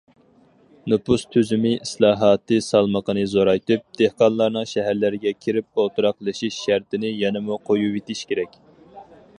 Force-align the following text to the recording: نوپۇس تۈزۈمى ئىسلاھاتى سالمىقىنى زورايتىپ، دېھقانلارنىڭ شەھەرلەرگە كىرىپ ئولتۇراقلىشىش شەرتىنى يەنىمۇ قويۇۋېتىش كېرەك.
نوپۇس 0.91 1.25
تۈزۈمى 1.35 1.73
ئىسلاھاتى 1.81 2.57
سالمىقىنى 2.67 3.25
زورايتىپ، 3.35 3.85
دېھقانلارنىڭ 4.01 4.67
شەھەرلەرگە 4.73 5.35
كىرىپ 5.45 5.83
ئولتۇراقلىشىش 5.83 6.61
شەرتىنى 6.65 7.15
يەنىمۇ 7.25 7.61
قويۇۋېتىش 7.71 8.27
كېرەك. 8.33 8.61